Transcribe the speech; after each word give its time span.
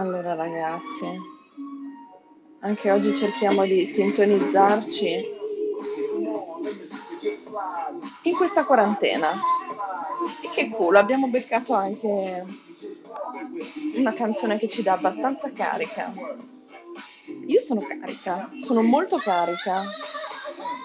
Allora 0.00 0.32
ragazzi, 0.32 1.14
anche 2.60 2.90
oggi 2.90 3.14
cerchiamo 3.14 3.66
di 3.66 3.84
sintonizzarci 3.84 5.24
in 8.22 8.34
questa 8.34 8.64
quarantena. 8.64 9.30
E 10.42 10.48
che 10.54 10.70
culo, 10.70 10.98
abbiamo 10.98 11.28
beccato 11.28 11.74
anche 11.74 12.46
una 13.96 14.14
canzone 14.14 14.58
che 14.58 14.70
ci 14.70 14.82
dà 14.82 14.94
abbastanza 14.94 15.52
carica. 15.52 16.10
Io 17.46 17.60
sono 17.60 17.82
carica, 17.82 18.48
sono 18.62 18.80
molto 18.80 19.18
carica. 19.18 19.84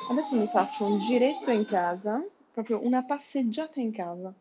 Adesso 0.09 0.35
mi 0.35 0.47
faccio 0.47 0.83
un 0.83 0.99
giretto 0.99 1.51
in 1.51 1.65
casa, 1.65 2.21
proprio 2.51 2.83
una 2.83 3.05
passeggiata 3.05 3.79
in 3.79 3.93
casa, 3.93 4.33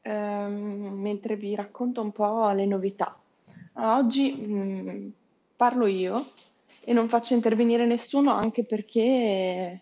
ehm, 0.00 0.94
mentre 0.98 1.36
vi 1.36 1.54
racconto 1.54 2.00
un 2.00 2.10
po' 2.10 2.48
le 2.52 2.64
novità. 2.64 3.14
Oggi 3.80 4.32
mh, 4.32 4.90
mm, 4.90 5.08
parlo 5.54 5.86
io 5.86 6.32
e 6.80 6.92
non 6.92 7.08
faccio 7.08 7.34
intervenire 7.34 7.86
nessuno 7.86 8.32
anche 8.32 8.64
perché 8.64 9.80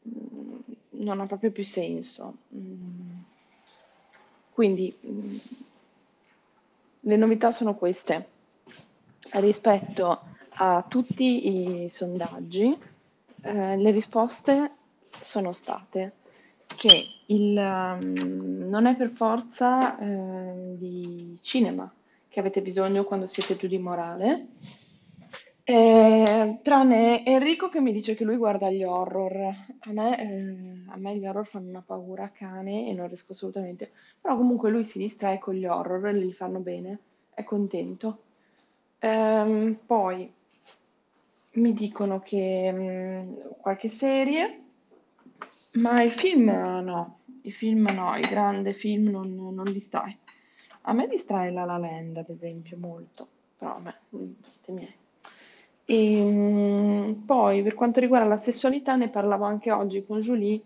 mh, 0.00 0.10
mm, 0.10 0.58
non 1.02 1.20
ha 1.20 1.26
proprio 1.26 1.50
più 1.50 1.64
senso. 1.64 2.34
Mm. 2.54 3.18
Quindi 4.52 4.94
le 7.00 7.16
novità 7.16 7.52
sono 7.52 7.74
queste. 7.74 8.28
Rispetto 9.32 10.20
a 10.58 10.82
tutti 10.88 11.82
i 11.82 11.88
sondaggi, 11.90 12.74
eh, 13.42 13.76
le 13.76 13.90
risposte 13.90 14.70
sono 15.20 15.52
state 15.52 16.12
che 16.74 17.04
il, 17.26 17.56
um, 17.56 18.66
non 18.68 18.86
è 18.86 18.96
per 18.96 19.10
forza 19.10 19.98
eh, 19.98 20.74
di 20.76 21.36
cinema 21.42 21.90
che 22.36 22.42
avete 22.42 22.60
bisogno 22.60 23.04
quando 23.04 23.26
siete 23.26 23.56
giù 23.56 23.66
di 23.66 23.78
morale. 23.78 24.48
Eh, 25.64 26.58
tranne 26.62 27.24
Enrico 27.24 27.70
che 27.70 27.80
mi 27.80 27.94
dice 27.94 28.14
che 28.14 28.24
lui 28.24 28.36
guarda 28.36 28.70
gli 28.70 28.84
horror. 28.84 29.32
A 29.36 29.92
me, 29.92 30.20
eh, 30.20 30.92
a 30.92 30.98
me, 30.98 31.16
gli 31.16 31.26
horror 31.26 31.46
fanno 31.46 31.70
una 31.70 31.80
paura 31.80 32.30
cane 32.34 32.90
e 32.90 32.92
non 32.92 33.08
riesco 33.08 33.32
assolutamente. 33.32 33.90
Però 34.20 34.36
comunque 34.36 34.70
lui 34.70 34.84
si 34.84 34.98
distrae 34.98 35.38
con 35.38 35.54
gli 35.54 35.64
horror 35.64 36.08
e 36.08 36.12
li 36.12 36.30
fanno 36.34 36.58
bene. 36.58 36.98
È 37.32 37.42
contento. 37.42 38.24
Eh, 38.98 39.76
poi 39.86 40.30
mi 41.52 41.72
dicono 41.72 42.20
che 42.20 42.70
mh, 42.70 42.82
mm, 42.82 43.34
qualche 43.62 43.88
serie, 43.88 44.60
ma 45.76 46.02
il 46.02 46.12
film 46.12 46.50
no. 46.50 47.20
Il 47.40 47.54
film 47.54 47.88
no, 47.94 48.14
il 48.14 48.28
grande 48.28 48.74
film 48.74 49.08
non, 49.08 49.54
non 49.54 49.72
distrae. 49.72 50.18
A 50.88 50.92
me 50.92 51.08
distrae 51.08 51.50
La 51.50 51.64
La 51.64 51.78
Land, 51.78 52.16
ad 52.16 52.28
esempio, 52.28 52.76
molto, 52.76 53.26
però 53.58 53.72
vabbè, 53.72 53.94
fatti 54.40 54.72
miei. 54.72 54.94
E 55.84 56.18
ehm, 56.18 57.22
poi 57.26 57.62
per 57.62 57.74
quanto 57.74 57.98
riguarda 57.98 58.28
la 58.28 58.36
sessualità, 58.36 58.94
ne 58.94 59.08
parlavo 59.08 59.44
anche 59.44 59.72
oggi 59.72 60.04
con 60.04 60.20
Julie. 60.20 60.60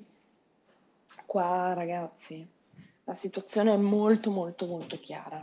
Qua, 1.25 1.73
ragazzi, 1.73 2.47
la 3.05 3.15
situazione 3.15 3.73
è 3.73 3.77
molto, 3.79 4.31
molto, 4.31 4.67
molto 4.67 4.99
chiara. 5.01 5.43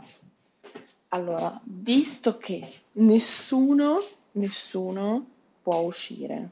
Allora, 1.09 1.59
visto 1.63 2.37
che 2.37 2.67
nessuno, 2.93 3.97
nessuno 4.33 5.25
può 5.63 5.79
uscire, 5.79 6.49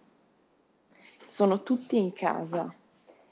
sono 1.25 1.61
tutti 1.61 1.97
in 1.97 2.11
casa, 2.11 2.73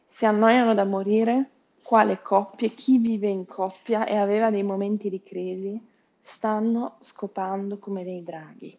si 0.05 0.25
annoiano 0.25 0.75
da 0.75 0.83
morire, 0.83 1.50
quale 1.84 2.22
coppie, 2.22 2.73
chi 2.73 2.98
vive 2.98 3.28
in 3.28 3.45
coppia 3.45 4.06
e 4.06 4.16
aveva 4.16 4.50
dei 4.50 4.64
momenti 4.64 5.09
di 5.09 5.22
crisi, 5.22 5.80
stanno 6.22 6.95
scopando 7.00 7.78
come 7.78 8.03
dei 8.03 8.23
draghi. 8.23 8.75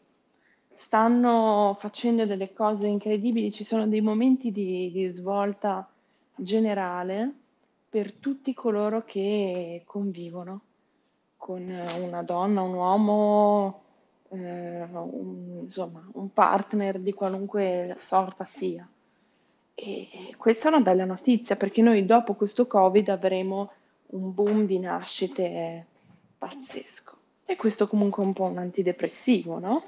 Stanno 0.75 1.77
facendo 1.79 2.27
delle 2.27 2.53
cose 2.53 2.87
incredibili, 2.87 3.53
ci 3.53 3.65
sono 3.65 3.87
dei 3.87 4.01
momenti 4.01 4.51
di, 4.51 4.91
di 4.91 5.07
svolta 5.07 5.89
generale 6.35 7.33
per 7.89 8.13
tutti 8.13 8.53
coloro 8.55 9.05
che 9.05 9.83
convivono 9.87 10.61
con 11.37 11.63
una 11.63 12.23
donna, 12.23 12.63
un 12.63 12.75
uomo, 12.75 13.83
eh, 14.31 14.83
un, 14.83 15.61
insomma, 15.63 16.03
un 16.13 16.33
partner 16.33 16.99
di 16.99 17.13
qualunque 17.13 17.95
sorta 17.99 18.45
sia. 18.45 18.89
E 19.75 20.35
questa 20.37 20.67
è 20.67 20.73
una 20.73 20.81
bella 20.81 21.05
notizia 21.05 21.57
perché 21.57 21.83
noi 21.83 22.05
dopo 22.07 22.35
questo 22.35 22.67
Covid 22.67 23.09
avremo 23.09 23.73
un 24.07 24.33
boom 24.33 24.67
di 24.67 24.79
nascite 24.79 25.87
pazzesco. 26.39 27.17
E 27.45 27.57
questo 27.57 27.89
comunque 27.89 28.23
è 28.23 28.27
un 28.27 28.33
po' 28.33 28.45
un 28.45 28.59
antidepressivo, 28.59 29.59
no? 29.59 29.83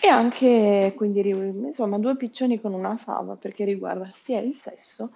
E 0.00 0.08
anche, 0.08 0.92
quindi, 0.96 1.20
insomma, 1.28 1.98
due 1.98 2.16
piccioni 2.16 2.60
con 2.60 2.74
una 2.74 2.96
fava 2.96 3.34
perché 3.36 3.64
riguarda 3.64 4.08
sia 4.12 4.40
il 4.40 4.54
sesso 4.54 5.12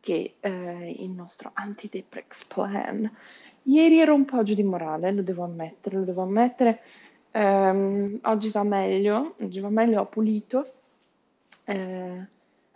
che 0.00 0.36
eh, 0.40 0.96
il 0.98 1.10
nostro 1.10 1.50
antideprex 1.54 2.44
plan. 2.44 3.10
Ieri 3.64 4.00
ero 4.00 4.14
un 4.14 4.24
po' 4.24 4.42
giù 4.42 4.54
di 4.54 4.62
morale, 4.62 5.12
lo 5.12 5.22
devo 5.22 5.44
ammettere, 5.44 5.96
lo 5.96 6.04
devo 6.04 6.22
ammettere. 6.22 6.80
Um, 7.32 8.18
oggi 8.22 8.50
va 8.50 8.62
meglio, 8.62 9.34
oggi 9.40 9.60
va 9.60 9.68
meglio, 9.68 10.00
ho 10.00 10.06
pulito. 10.06 10.72
Eh, 11.66 12.26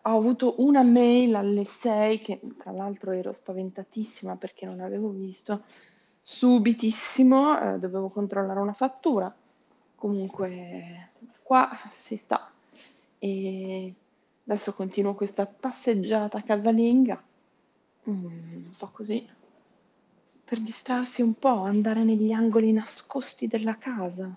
ho 0.04 0.16
avuto 0.16 0.54
una 0.58 0.82
mail 0.82 1.34
alle 1.34 1.64
6 1.64 2.20
che 2.20 2.40
tra 2.58 2.72
l'altro 2.72 3.12
ero 3.12 3.32
spaventatissima 3.32 4.36
perché 4.36 4.66
non 4.66 4.80
avevo 4.80 5.10
visto 5.10 5.62
subitissimo, 6.20 7.74
eh, 7.74 7.78
dovevo 7.78 8.08
controllare 8.08 8.60
una 8.60 8.72
fattura. 8.72 9.34
Comunque 9.94 11.10
qua 11.42 11.70
si 11.92 12.16
sta 12.16 12.50
e 13.18 13.94
adesso 14.44 14.72
continuo 14.74 15.14
questa 15.14 15.46
passeggiata 15.46 16.42
casalinga. 16.42 17.22
Mm, 18.08 18.24
un 18.78 18.90
così 18.90 19.28
per 20.52 20.60
distrarsi 20.60 21.22
un 21.22 21.32
po', 21.38 21.62
andare 21.62 22.04
negli 22.04 22.30
angoli 22.30 22.72
nascosti 22.72 23.46
della 23.46 23.78
casa. 23.78 24.36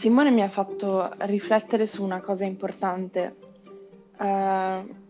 Simone 0.00 0.30
mi 0.30 0.40
ha 0.40 0.48
fatto 0.48 1.10
riflettere 1.18 1.84
su 1.84 2.02
una 2.02 2.22
cosa 2.22 2.46
importante. 2.46 3.36
Uh, 4.18 5.09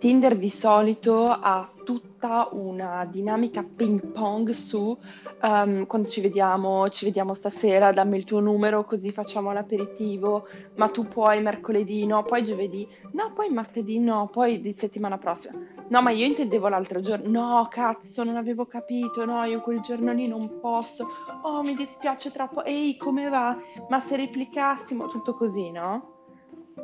Tinder 0.00 0.38
di 0.38 0.48
solito 0.48 1.28
ha 1.28 1.68
tutta 1.84 2.48
una 2.52 3.04
dinamica 3.04 3.62
ping 3.62 4.12
pong 4.12 4.48
su 4.48 4.98
um, 5.42 5.84
quando 5.84 6.08
ci 6.08 6.22
vediamo, 6.22 6.88
ci 6.88 7.04
vediamo 7.04 7.34
stasera, 7.34 7.92
dammi 7.92 8.16
il 8.16 8.24
tuo 8.24 8.40
numero 8.40 8.84
così 8.84 9.12
facciamo 9.12 9.52
l'aperitivo, 9.52 10.48
ma 10.76 10.88
tu 10.88 11.06
puoi 11.06 11.42
mercoledì, 11.42 12.06
no, 12.06 12.22
poi 12.22 12.42
giovedì, 12.42 12.88
no, 13.12 13.32
poi 13.34 13.50
martedì, 13.50 13.98
no, 13.98 14.30
poi 14.32 14.62
di 14.62 14.72
settimana 14.72 15.18
prossima. 15.18 15.58
No, 15.88 16.00
ma 16.00 16.10
io 16.12 16.24
intendevo 16.24 16.68
l'altro 16.68 17.00
giorno, 17.00 17.28
no, 17.28 17.68
cazzo, 17.68 18.24
non 18.24 18.36
avevo 18.36 18.64
capito, 18.64 19.26
no, 19.26 19.44
io 19.44 19.60
quel 19.60 19.80
giorno 19.80 20.14
lì 20.14 20.26
non 20.26 20.60
posso, 20.60 21.06
oh, 21.42 21.60
mi 21.62 21.74
dispiace 21.74 22.30
troppo, 22.30 22.64
ehi, 22.64 22.96
come 22.96 23.28
va? 23.28 23.54
Ma 23.90 24.00
se 24.00 24.16
replicassimo, 24.16 25.08
tutto 25.08 25.34
così, 25.34 25.70
no? 25.70 26.19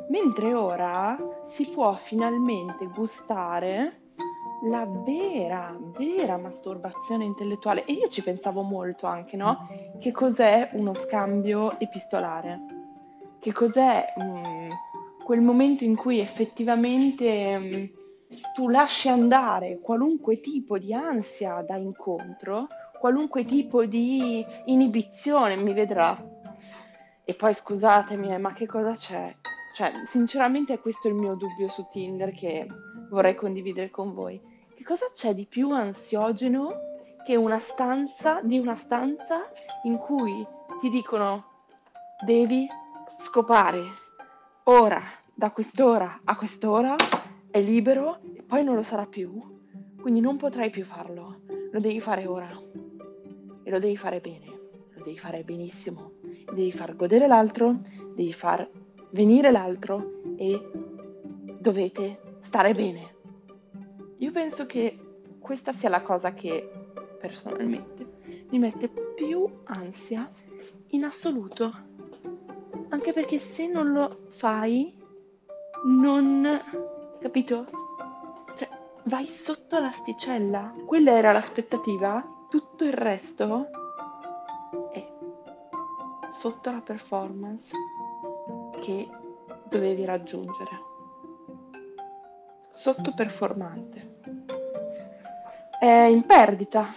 Mentre 0.09 0.53
ora 0.53 1.17
si 1.45 1.69
può 1.69 1.93
finalmente 1.95 2.85
gustare 2.87 4.01
la 4.63 4.85
vera, 4.85 5.77
vera 5.97 6.37
masturbazione 6.37 7.25
intellettuale. 7.25 7.85
E 7.85 7.93
io 7.93 8.07
ci 8.07 8.23
pensavo 8.23 8.61
molto 8.61 9.05
anche, 9.05 9.35
no? 9.35 9.67
Che 9.99 10.11
cos'è 10.11 10.69
uno 10.73 10.93
scambio 10.93 11.79
epistolare? 11.79 12.59
Che 13.39 13.51
cos'è 13.51 14.13
mh, 14.15 14.23
mm, 14.23 14.69
quel 15.23 15.41
momento 15.41 15.83
in 15.83 15.95
cui 15.95 16.19
effettivamente 16.19 17.57
mh, 17.57 17.75
mm, 17.75 17.85
tu 18.53 18.69
lasci 18.69 19.09
andare 19.09 19.79
qualunque 19.79 20.39
tipo 20.39 20.77
di 20.77 20.93
ansia 20.93 21.63
da 21.67 21.75
incontro, 21.75 22.67
qualunque 22.99 23.45
tipo 23.45 23.85
di 23.85 24.45
inibizione, 24.65 25.55
mi 25.55 25.73
vedrà. 25.73 26.17
E 27.23 27.33
poi 27.33 27.53
scusatemi, 27.53 28.33
eh, 28.33 28.37
ma 28.37 28.53
che 28.53 28.65
cosa 28.65 28.93
c'è? 28.93 29.35
Cioè, 29.77 29.91
sinceramente 30.07 30.73
è 30.73 30.79
questo 30.79 31.07
il 31.07 31.13
mio 31.13 31.35
dubbio 31.35 31.67
su 31.67 31.85
Tinder 31.91 32.33
che 32.33 32.65
vorrei 33.11 33.35
condividere 33.35 33.91
con 33.91 34.11
voi. 34.11 34.41
Che 34.75 34.83
cosa 34.83 35.11
c'è 35.13 35.35
di 35.35 35.45
più 35.45 35.69
ansiogeno 35.69 36.71
che 37.23 37.35
una 37.35 37.59
stanza, 37.59 38.41
di 38.41 38.57
una 38.57 38.75
stanza 38.75 39.43
in 39.83 39.97
cui 39.97 40.43
ti 40.79 40.89
dicono 40.89 41.65
devi 42.25 42.67
scopare 43.19 43.83
ora, 44.63 44.99
da 45.31 45.51
quest'ora 45.51 46.21
a 46.23 46.35
quest'ora, 46.35 46.95
è 47.51 47.61
libero 47.61 48.17
e 48.33 48.41
poi 48.41 48.63
non 48.63 48.73
lo 48.73 48.81
sarà 48.81 49.05
più. 49.05 49.59
Quindi 50.01 50.21
non 50.21 50.37
potrai 50.37 50.71
più 50.71 50.85
farlo. 50.85 51.41
Lo 51.71 51.79
devi 51.79 52.01
fare 52.01 52.25
ora. 52.25 52.49
E 53.61 53.69
lo 53.69 53.77
devi 53.77 53.95
fare 53.95 54.21
bene. 54.21 54.47
Lo 54.95 55.03
devi 55.03 55.19
fare 55.19 55.43
benissimo. 55.43 56.13
Devi 56.51 56.71
far 56.71 56.95
godere 56.95 57.27
l'altro, 57.27 57.75
devi 58.15 58.33
far 58.33 58.67
venire 59.11 59.51
l'altro 59.51 60.21
e 60.35 60.71
dovete 61.59 62.37
stare 62.41 62.73
bene. 62.73 63.15
Io 64.17 64.31
penso 64.31 64.65
che 64.65 64.97
questa 65.39 65.71
sia 65.73 65.89
la 65.89 66.01
cosa 66.01 66.33
che 66.33 66.69
personalmente 67.19 68.45
mi 68.49 68.59
mette 68.59 68.89
più 68.89 69.47
ansia 69.65 70.29
in 70.87 71.03
assoluto. 71.03 71.85
Anche 72.89 73.11
perché 73.11 73.39
se 73.39 73.67
non 73.67 73.91
lo 73.91 74.25
fai, 74.29 74.95
non... 75.85 76.61
capito? 77.19 77.65
Cioè, 78.55 78.69
vai 79.03 79.25
sotto 79.25 79.79
l'asticella. 79.79 80.73
Quella 80.85 81.11
era 81.11 81.31
l'aspettativa. 81.31 82.25
Tutto 82.49 82.85
il 82.85 82.93
resto 82.93 83.67
è 84.91 85.05
sotto 86.29 86.71
la 86.71 86.81
performance 86.81 87.75
che 88.87 89.09
dovevi 89.67 90.05
raggiungere. 90.05 90.69
Sottoperformante. 92.69 94.19
È 95.77 96.05
in 96.05 96.25
perdita. 96.25 96.87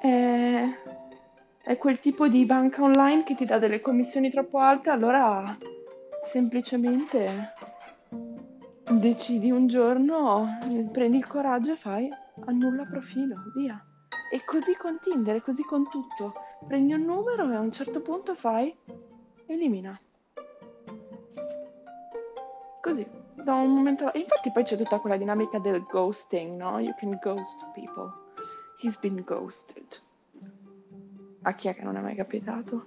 È, 0.00 0.64
è 1.62 1.76
quel 1.76 1.98
tipo 1.98 2.28
di 2.28 2.46
banca 2.46 2.82
online 2.82 3.24
che 3.24 3.34
ti 3.34 3.44
dà 3.44 3.58
delle 3.58 3.82
commissioni 3.82 4.30
troppo 4.30 4.56
alte, 4.56 4.88
allora 4.88 5.54
semplicemente 6.24 7.52
decidi 8.92 9.50
un 9.50 9.66
giorno, 9.66 10.58
prendi 10.90 11.18
il 11.18 11.26
coraggio 11.26 11.72
e 11.72 11.76
fai 11.76 12.08
annulla 12.46 12.86
profilo, 12.86 13.36
via. 13.54 13.78
E 14.32 14.44
così 14.46 14.74
con 14.76 14.98
Tinder, 14.98 15.42
così 15.42 15.62
con 15.62 15.86
tutto. 15.90 16.32
Prendi 16.66 16.94
un 16.94 17.02
numero 17.02 17.50
e 17.50 17.54
a 17.54 17.60
un 17.60 17.70
certo 17.70 18.00
punto 18.00 18.34
fai 18.34 18.74
elimina. 19.52 19.98
Così, 22.80 23.06
da 23.34 23.54
un 23.54 23.74
momento... 23.74 24.10
Infatti 24.14 24.50
poi 24.52 24.62
c'è 24.64 24.76
tutta 24.76 24.98
quella 24.98 25.16
dinamica 25.16 25.58
del 25.58 25.82
ghosting, 25.82 26.56
no? 26.56 26.78
You 26.78 26.94
can 26.98 27.18
ghost 27.20 27.70
people. 27.74 28.12
He's 28.78 28.98
been 28.98 29.22
ghosted. 29.24 29.86
A 31.42 31.54
chi 31.54 31.68
è 31.68 31.74
che 31.74 31.82
non 31.82 31.96
è 31.96 32.00
mai 32.00 32.14
capitato? 32.14 32.86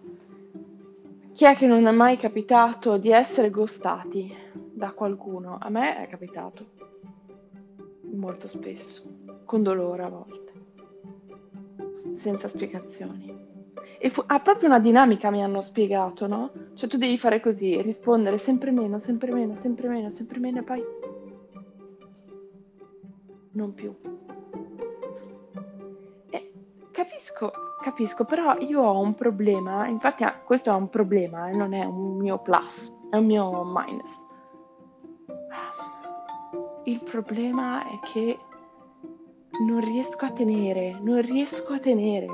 Chi 1.34 1.46
è 1.46 1.56
che 1.56 1.68
non 1.68 1.86
è 1.86 1.92
mai 1.92 2.18
capitato 2.18 2.98
di 2.98 3.12
essere 3.12 3.50
ghostati 3.50 4.36
da 4.54 4.92
qualcuno? 4.92 5.58
A 5.60 5.70
me 5.70 5.98
è 5.98 6.08
capitato. 6.08 6.66
Molto 8.12 8.48
spesso. 8.48 9.04
Con 9.46 9.64
dolore 9.64 10.04
a 10.04 10.10
volte. 10.10 10.52
Senza 12.14 12.48
spiegazioni. 12.48 13.53
E 14.04 14.10
fu- 14.10 14.26
ha 14.28 14.42
proprio 14.42 14.68
una 14.68 14.82
dinamica, 14.82 15.32
mi 15.32 15.42
hanno 15.42 15.62
spiegato, 15.62 16.28
no? 16.28 16.52
Cioè 16.74 16.90
tu 16.90 16.98
devi 16.98 17.18
fare 17.18 17.40
così, 17.40 17.82
rispondere 17.82 18.38
sempre 18.38 18.70
meno, 18.72 19.00
sempre 19.00 19.32
meno, 19.32 19.56
sempre 19.56 19.88
meno, 19.88 20.10
sempre 20.10 20.40
meno 20.40 20.60
e 20.60 20.64
poi... 20.64 20.84
Non 23.52 23.74
più. 23.74 23.96
E 26.32 26.52
capisco, 26.92 27.54
capisco, 27.82 28.26
però 28.26 28.58
io 28.58 28.82
ho 28.82 29.00
un 29.00 29.14
problema, 29.16 29.88
infatti 29.88 30.26
questo 30.44 30.70
è 30.70 30.74
un 30.74 30.90
problema, 30.90 31.48
eh, 31.48 31.56
non 31.56 31.74
è 31.74 31.86
un 31.86 32.18
mio 32.18 32.40
plus, 32.40 32.92
è 33.10 33.16
un 33.16 33.26
mio 33.26 33.64
minus. 33.64 34.28
Il 36.84 37.02
problema 37.04 37.88
è 37.88 38.00
che 38.04 38.38
non 39.66 39.80
riesco 39.80 40.26
a 40.26 40.32
tenere, 40.32 41.00
non 41.00 41.22
riesco 41.22 41.72
a 41.72 41.80
tenere 41.80 42.28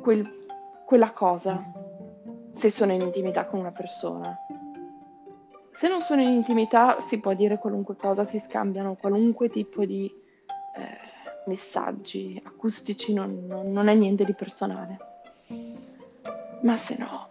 quel 0.00 0.42
quella 0.84 1.12
cosa 1.12 1.62
se 2.54 2.70
sono 2.70 2.92
in 2.92 3.00
intimità 3.00 3.46
con 3.46 3.60
una 3.60 3.72
persona. 3.72 4.36
Se 5.72 5.88
non 5.88 6.02
sono 6.02 6.22
in 6.22 6.28
intimità 6.28 7.00
si 7.00 7.18
può 7.18 7.34
dire 7.34 7.58
qualunque 7.58 7.96
cosa, 7.96 8.24
si 8.24 8.38
scambiano 8.38 8.94
qualunque 8.94 9.48
tipo 9.48 9.84
di 9.84 10.06
eh, 10.76 10.98
messaggi 11.46 12.40
acustici, 12.44 13.12
non, 13.12 13.44
non, 13.46 13.72
non 13.72 13.88
è 13.88 13.94
niente 13.94 14.24
di 14.24 14.34
personale. 14.34 14.98
Ma 16.62 16.76
se 16.76 16.96
no 16.96 17.28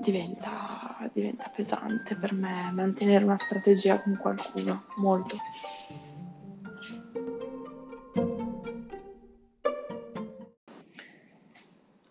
diventa, 0.00 1.08
diventa 1.12 1.50
pesante 1.54 2.16
per 2.16 2.32
me 2.32 2.70
mantenere 2.72 3.24
una 3.24 3.38
strategia 3.38 4.00
con 4.00 4.16
qualcuno, 4.20 4.84
molto. 4.96 5.36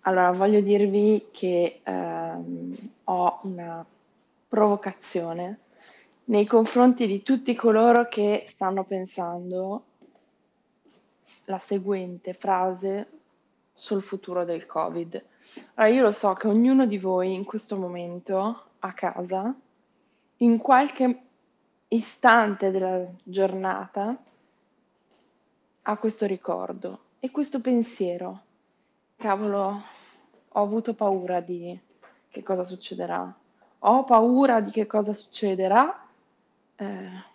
Allora, 0.06 0.32
voglio 0.32 0.60
dirvi 0.60 1.30
che 1.32 1.80
ehm, 1.82 2.76
ho 3.06 3.40
una 3.44 3.86
provocazione 4.50 5.60
nei 6.26 6.46
confronti 6.46 7.08
di 7.08 7.24
tutti 7.24 7.56
coloro 7.56 8.10
che 8.10 8.44
stanno 8.48 8.84
pensando 8.84 9.84
la 11.46 11.58
seguente 11.58 12.34
frase 12.34 13.08
sul 13.74 14.02
futuro 14.02 14.44
del 14.44 14.66
Covid. 14.66 15.24
Allora, 15.76 15.94
io 15.94 16.02
lo 16.04 16.12
so 16.12 16.34
che 16.34 16.48
ognuno 16.50 16.86
di 16.86 16.98
voi 16.98 17.34
in 17.34 17.46
questo 17.46 17.78
momento 17.78 18.64
a 18.80 18.92
casa, 18.92 19.56
in 20.38 20.58
qualche 20.58 21.22
istante 21.88 22.72
della 22.72 23.06
giornata, 23.24 24.22
ha 25.84 25.98
questo 25.98 26.26
ricordo 26.26 27.00
e 27.22 27.32
questo 27.32 27.62
pensiero 27.62 28.42
cavolo, 29.24 29.82
ho 30.50 30.62
avuto 30.62 30.96
paura 30.96 31.40
di 31.40 31.80
che 32.30 32.44
cosa 32.44 32.66
succederà. 32.66 33.34
Ho 33.80 34.04
paura 34.04 34.60
di 34.60 34.70
che 34.70 34.86
cosa 34.86 35.14
succederà. 35.14 36.06
Eh, 36.76 37.32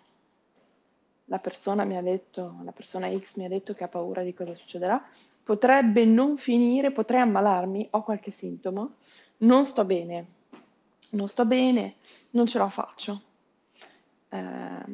la 1.25 1.39
persona 1.39 1.85
mi 1.85 1.97
ha 1.97 2.03
detto, 2.03 2.57
la 2.63 2.71
persona 2.73 3.09
X 3.17 3.37
mi 3.37 3.45
ha 3.45 3.49
detto 3.49 3.73
che 3.73 3.85
ha 3.85 3.87
paura 3.87 4.21
di 4.21 4.35
cosa 4.35 4.53
succederà. 4.53 5.03
Potrebbe 5.43 6.05
non 6.05 6.37
finire, 6.37 6.91
potrei 6.91 7.21
ammalarmi, 7.21 7.87
ho 7.89 8.03
qualche 8.03 8.29
sintomo, 8.29 8.97
non 9.37 9.65
sto 9.65 9.83
bene, 9.83 10.25
non 11.11 11.27
sto 11.27 11.43
bene, 11.45 11.95
non 12.31 12.45
ce 12.45 12.59
la 12.59 12.69
faccio. 12.69 13.21
Eh, 14.29 14.85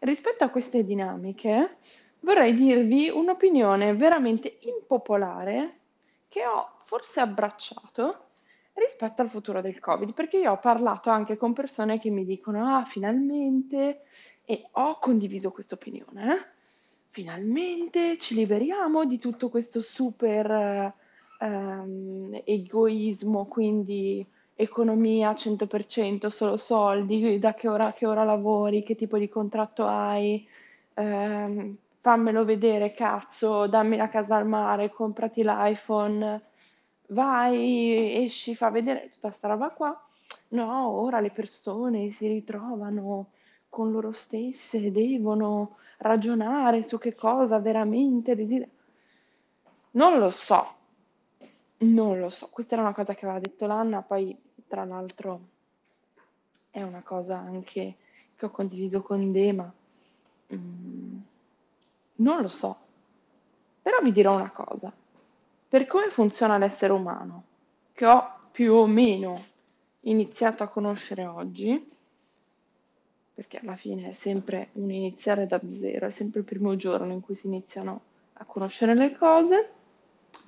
rispetto 0.00 0.44
a 0.44 0.50
queste 0.50 0.84
dinamiche, 0.84 1.76
vorrei 2.20 2.52
dirvi 2.52 3.08
un'opinione 3.08 3.94
veramente 3.94 4.58
impopolare 4.60 5.77
che 6.28 6.46
ho 6.46 6.70
forse 6.80 7.20
abbracciato 7.20 8.26
rispetto 8.74 9.22
al 9.22 9.30
futuro 9.30 9.60
del 9.60 9.80
Covid, 9.80 10.12
perché 10.14 10.38
io 10.38 10.52
ho 10.52 10.58
parlato 10.58 11.10
anche 11.10 11.36
con 11.36 11.52
persone 11.52 11.98
che 11.98 12.10
mi 12.10 12.24
dicono, 12.24 12.76
ah, 12.76 12.84
finalmente, 12.84 14.02
e 14.44 14.68
ho 14.72 14.98
condiviso 14.98 15.50
questa 15.50 15.74
opinione, 15.74 16.34
eh? 16.34 16.46
finalmente 17.10 18.18
ci 18.18 18.34
liberiamo 18.34 19.04
di 19.04 19.18
tutto 19.18 19.48
questo 19.48 19.80
super 19.80 20.92
um, 21.40 22.40
egoismo, 22.44 23.46
quindi 23.46 24.24
economia 24.54 25.32
100%, 25.32 26.28
solo 26.28 26.56
soldi, 26.56 27.38
da 27.38 27.54
che 27.54 27.68
ora, 27.68 27.92
che 27.92 28.06
ora 28.06 28.24
lavori, 28.24 28.82
che 28.82 28.94
tipo 28.94 29.18
di 29.18 29.28
contratto 29.28 29.86
hai, 29.86 30.46
um, 30.94 31.76
fammelo 32.08 32.46
vedere, 32.46 32.94
cazzo, 32.94 33.66
dammi 33.66 33.98
la 33.98 34.08
casa 34.08 34.36
al 34.36 34.46
mare, 34.46 34.88
comprati 34.88 35.42
l'iPhone, 35.42 36.42
vai, 37.08 38.24
esci, 38.24 38.56
fa 38.56 38.70
vedere 38.70 39.10
tutta 39.10 39.30
sta 39.30 39.48
roba 39.48 39.68
qua. 39.68 40.08
No, 40.48 40.88
ora 40.88 41.20
le 41.20 41.30
persone 41.30 42.08
si 42.08 42.26
ritrovano 42.26 43.32
con 43.68 43.90
loro 43.92 44.12
stesse, 44.12 44.90
devono 44.90 45.76
ragionare 45.98 46.82
su 46.82 46.96
che 46.96 47.14
cosa 47.14 47.58
veramente 47.58 48.34
desiderano. 48.34 48.72
Non 49.90 50.18
lo 50.18 50.30
so, 50.30 50.66
non 51.78 52.18
lo 52.18 52.30
so. 52.30 52.48
Questa 52.50 52.72
era 52.72 52.84
una 52.84 52.94
cosa 52.94 53.14
che 53.14 53.26
aveva 53.26 53.40
detto 53.40 53.66
l'Anna, 53.66 54.00
poi 54.00 54.34
tra 54.66 54.86
l'altro 54.86 55.40
è 56.70 56.80
una 56.80 57.02
cosa 57.02 57.36
anche 57.36 57.96
che 58.34 58.46
ho 58.46 58.50
condiviso 58.50 59.02
con 59.02 59.30
Dema. 59.30 59.70
Mm 60.54 61.36
non 62.18 62.42
lo 62.42 62.48
so. 62.48 62.76
Però 63.82 63.98
vi 64.02 64.12
dirò 64.12 64.34
una 64.34 64.50
cosa. 64.50 64.92
Per 65.68 65.86
come 65.86 66.10
funziona 66.10 66.58
l'essere 66.58 66.92
umano, 66.92 67.44
che 67.92 68.06
ho 68.06 68.32
più 68.50 68.72
o 68.74 68.86
meno 68.86 69.44
iniziato 70.00 70.62
a 70.62 70.68
conoscere 70.68 71.26
oggi, 71.26 71.90
perché 73.34 73.58
alla 73.58 73.76
fine 73.76 74.10
è 74.10 74.12
sempre 74.12 74.70
un 74.72 74.90
iniziare 74.90 75.46
da 75.46 75.60
zero, 75.78 76.06
è 76.06 76.10
sempre 76.10 76.40
il 76.40 76.46
primo 76.46 76.74
giorno 76.76 77.12
in 77.12 77.20
cui 77.20 77.34
si 77.34 77.46
iniziano 77.46 78.00
a 78.34 78.44
conoscere 78.44 78.94
le 78.94 79.16
cose, 79.16 79.70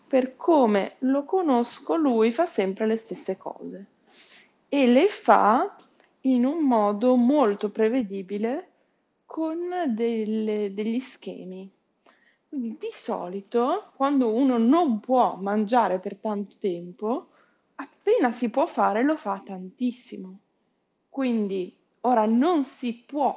per 0.06 0.36
come 0.36 0.96
lo 1.00 1.24
conosco 1.24 1.94
lui 1.94 2.32
fa 2.32 2.46
sempre 2.46 2.86
le 2.86 2.96
stesse 2.96 3.36
cose 3.36 3.86
e 4.68 4.86
le 4.86 5.08
fa 5.08 5.76
in 6.22 6.44
un 6.44 6.64
modo 6.64 7.14
molto 7.14 7.70
prevedibile 7.70 8.69
con 9.30 9.70
delle, 9.94 10.74
degli 10.74 10.98
schemi. 10.98 11.70
Quindi 12.48 12.76
di 12.80 12.88
solito 12.90 13.92
quando 13.94 14.34
uno 14.34 14.58
non 14.58 14.98
può 14.98 15.36
mangiare 15.36 16.00
per 16.00 16.16
tanto 16.16 16.56
tempo, 16.58 17.28
appena 17.76 18.32
si 18.32 18.50
può 18.50 18.66
fare 18.66 19.04
lo 19.04 19.16
fa 19.16 19.40
tantissimo. 19.44 20.36
Quindi 21.08 21.72
ora 22.00 22.26
non 22.26 22.64
si 22.64 23.04
può 23.06 23.36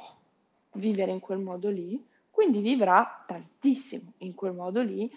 vivere 0.72 1.12
in 1.12 1.20
quel 1.20 1.38
modo 1.38 1.70
lì, 1.70 2.04
Quindi 2.28 2.60
vivrà 2.60 3.22
tantissimo 3.24 4.14
in 4.18 4.34
quel 4.34 4.52
modo 4.52 4.82
lì, 4.82 5.08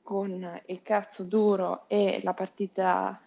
con 0.00 0.60
il 0.66 0.82
cazzo 0.82 1.24
duro 1.24 1.88
e 1.88 2.20
la 2.22 2.34
partita, 2.34 3.20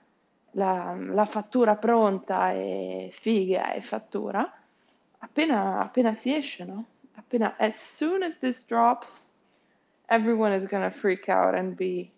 la, 0.51 0.95
la 0.97 1.25
fattura 1.25 1.75
pronta 1.75 2.53
e 2.53 3.09
figa 3.11 3.73
e 3.73 3.81
fattura, 3.81 4.49
appena, 5.19 5.81
appena 5.81 6.15
si 6.15 6.33
esce, 6.33 6.63
no? 6.63 6.85
Appena, 7.17 7.55
as 7.59 7.75
soon 7.75 8.23
as 8.23 8.37
this 8.37 8.63
drops, 8.63 9.21
everyone 10.09 10.53
is 10.53 10.65
gonna 10.65 10.91
freak 10.91 11.29
out 11.29 11.55
and 11.55 11.75
be 11.75 12.11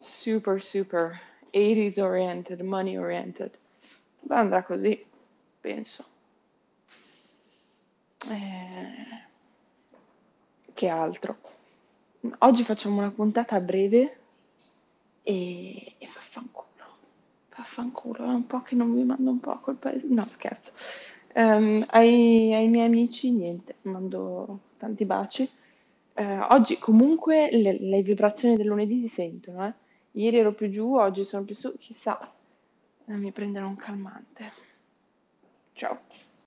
super, 0.00 0.60
super 0.60 1.20
80s 1.54 1.98
oriented, 1.98 2.62
money 2.62 2.96
oriented. 2.96 3.56
Ma 4.28 4.38
andrà 4.38 4.62
così, 4.62 5.04
penso. 5.60 6.04
Eh, 8.30 9.24
che 10.74 10.88
altro? 10.88 11.36
Oggi 12.38 12.62
facciamo 12.62 12.98
una 12.98 13.10
puntata 13.10 13.58
breve 13.60 14.16
e, 15.22 15.94
e 15.98 16.06
faffanculo. 16.06 16.68
Faffanculo, 17.48 18.24
è 18.24 18.28
un 18.28 18.46
po' 18.46 18.62
che 18.62 18.74
non 18.74 18.90
mi 18.90 19.04
mando 19.04 19.30
un 19.30 19.40
po' 19.40 19.58
quel 19.58 19.76
paese. 19.76 20.06
No, 20.06 20.26
scherzo. 20.28 20.72
Um, 21.34 21.84
ai, 21.88 22.52
ai, 22.52 22.68
miei 22.68 22.86
amici, 22.86 23.30
niente, 23.30 23.76
mando 23.82 24.60
tanti 24.76 25.04
baci. 25.04 25.48
Uh, 26.14 26.46
oggi 26.50 26.78
comunque 26.78 27.48
le, 27.50 27.78
le, 27.78 28.02
vibrazioni 28.02 28.56
del 28.56 28.66
lunedì 28.66 29.00
si 29.00 29.08
sentono, 29.08 29.66
eh? 29.66 29.72
Ieri 30.12 30.36
ero 30.36 30.52
più 30.52 30.68
giù, 30.68 30.94
oggi 30.94 31.24
sono 31.24 31.44
più 31.44 31.54
su, 31.54 31.74
chissà, 31.78 32.18
eh, 33.06 33.14
mi 33.14 33.32
prenderò 33.32 33.66
un 33.66 33.76
calmante. 33.76 34.52
Ciao. 35.72 36.00